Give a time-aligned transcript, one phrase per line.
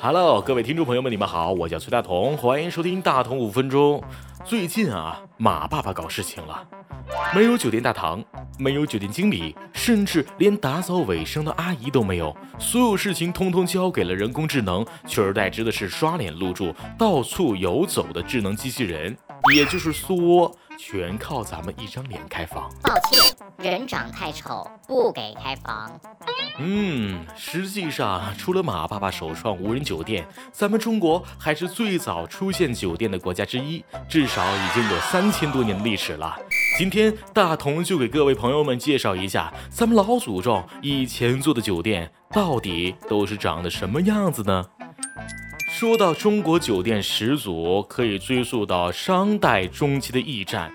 [0.00, 4.02] Hello，各位听众朋友们，你们好，我叫崔大同，欢迎收听大同五分钟。
[4.44, 6.66] 最近啊，马爸爸搞事情了，
[7.32, 8.24] 没有酒店大堂，
[8.58, 19.16] 没有酒店经理，甚至连打扫卫生的阿姨都没有，所有事情通通交给了人工智能，取而代之的是刷脸入住、到处游走的智能机器人，
[19.54, 20.52] 也就是说。
[20.78, 22.68] 全靠咱们一张脸开房。
[22.82, 25.90] 抱歉，人长太丑，不给开房。
[26.58, 36.36] 嗯，实际上，除了马爸爸首创无人酒店，咱们中国还是最早出现酒店的国家之一，至少已经有三千多年的历史了。
[36.78, 44.64] 今天大同就给各位朋友们介绍一下，咱们老祖宗以前做的酒店到底都是长得什么样子呢？
[45.68, 50.70] 说到中国酒店始祖，可以追溯到商代中期的驿站。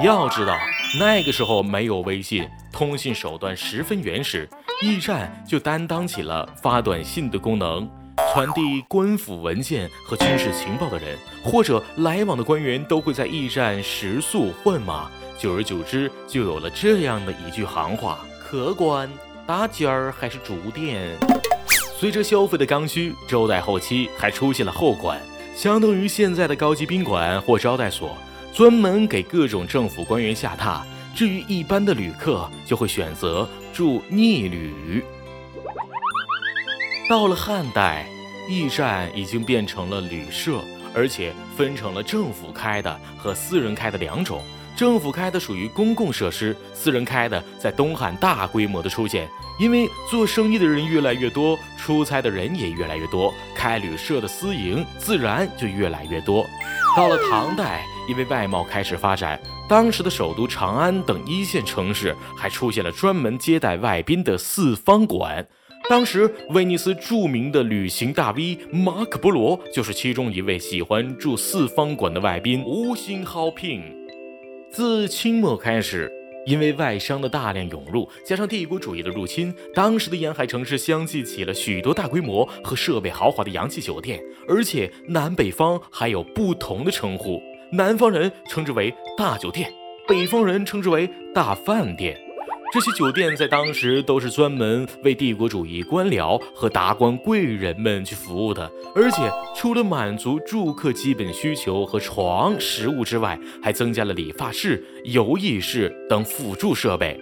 [0.00, 0.56] 要知道，
[0.96, 4.48] 那个时候没有微信，通信手段十分原始，
[4.80, 7.88] 驿站就担当起了发短信的功能，
[8.32, 15.10] 传递官府文件和军事情报的人，或者来往的官员都会在驿站食宿换马。
[15.36, 19.10] 久而久之，就有了这样的一句行话：客官，
[19.48, 21.16] 打尖儿还是住店？
[21.98, 25.20] 随着消费的刚需，周代后期还出现了后馆，
[25.56, 28.16] 相当于现在的高级宾馆或招待所，
[28.58, 30.82] 专门给各种政府官员下榻。
[31.14, 35.00] 至于一般的旅客，就会选择住逆旅。
[37.08, 38.04] 到了汉代，
[38.50, 40.60] 驿站已经变成了旅社，
[40.92, 44.42] 而且分成了政府开的和私人开的两种。
[44.76, 49.28] 政府开的属于公共设施，私人开的在东汉大规模的出现。
[49.58, 56.46] 因为做生意的人越来越多，出差的人也越来越多，开旅社的私营自然就越来越多。
[56.96, 65.46] 到了唐代，因为外贸开始发展，当时的首都长安等一线城市还出现了专门接待外宾的四方馆。
[65.88, 73.82] 当时威尼斯著名的旅行大 V 马可波罗就是其中一位喜欢住四方馆的外宾，五星好评。
[74.70, 76.12] 自清末开始，
[76.48, 87.38] 因为外商的大量涌入，加上帝国主义的入侵，当时的沿海城市相继起了许多大规模和设备豪华的洋气酒店，而且南北方还有不同的称呼，
[87.70, 89.70] 南方人称之为大酒店，
[90.08, 92.18] 北方人称之为大饭店。
[92.70, 99.22] 这些酒店在当时都是专门为帝国主义官僚和达官贵人们去服务的，而且
[99.56, 107.18] 除了满足住客基本需求和床、食物之外，还增加了理发室、游艺室等辅助设备。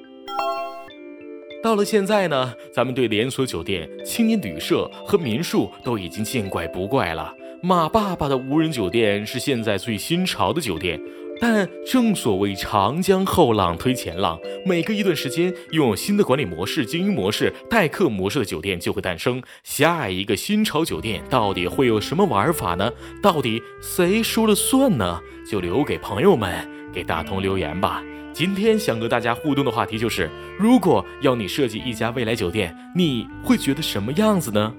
[1.62, 7.32] 到了现在呢，咱们对连锁酒店、青年旅社和民宿都已经见怪不怪了。
[7.62, 11.00] 马爸爸的无人酒店是现在最新潮的酒店。
[11.40, 19.42] 但正所谓长江后浪推前浪，每隔一段时间，拥有新的管理模式、经营模式、待客模式的酒店就会诞生。
[19.62, 22.90] 下一个新潮酒店到底会有什么玩法呢？
[23.22, 25.20] 到底谁说了算呢？
[25.48, 28.02] 就留给朋友们给大同留言吧。
[28.32, 34.74] 今天想和大家互动的话题就是：如果要你设计一家未来酒店，你会觉得什么样子呢？